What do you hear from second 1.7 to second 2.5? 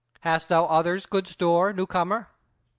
new comer?"